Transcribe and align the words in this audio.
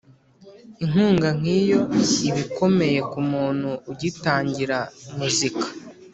inkunga 0.83 1.29
nk’iyo 1.39 1.81
iba 2.27 2.39
ikomeye 2.45 2.99
ku 3.11 3.19
muntu 3.31 3.69
ugitangira 3.91 4.77
muzika. 5.17 5.65